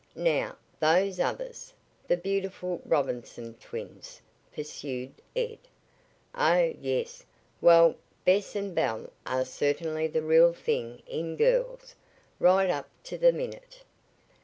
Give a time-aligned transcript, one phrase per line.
[0.15, 1.73] "Now, those others
[2.07, 4.19] the beautiful Robinson twins,"
[4.51, 5.59] pursued Ed.
[6.33, 7.23] "Oh, yes.
[7.61, 7.93] Well,
[8.25, 11.93] Bess and Belle are certainly the real thing in girls
[12.39, 13.83] right up to the minute.